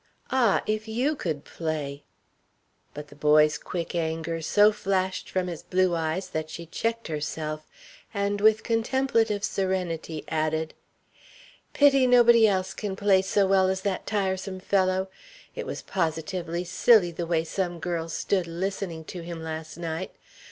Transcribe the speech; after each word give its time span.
Ah, 0.31 0.63
if 0.65 0.87
you 0.87 1.15
could 1.15 1.45
play!" 1.45 2.01
But 2.95 3.09
the 3.09 3.15
boy's 3.15 3.59
quick 3.59 3.93
anger 3.93 4.41
so 4.41 4.71
flashed 4.71 5.29
from 5.29 5.45
his 5.45 5.61
blue 5.61 5.93
eyes 5.93 6.29
that 6.29 6.49
she 6.49 6.65
checked 6.65 7.07
herself 7.07 7.67
and 8.11 8.41
with 8.41 8.63
contemplative 8.63 9.43
serenity 9.43 10.25
added: 10.27 10.73
"Pity 11.73 12.07
nobody 12.07 12.47
else 12.47 12.73
can 12.73 12.95
play 12.95 13.21
so 13.21 13.45
well 13.45 13.69
as 13.69 13.81
that 13.81 14.07
tiresome 14.07 14.59
fellow. 14.59 15.07
It 15.53 15.67
was 15.67 15.83
positively 15.83 16.63
silly, 16.63 17.11
the 17.11 17.27
way 17.27 17.43
some 17.43 17.77
girls 17.79 18.15
stood 18.15 18.47
listening 18.47 19.03
to 19.03 19.21
him 19.21 19.43
last 19.43 19.77
night. 19.77 20.15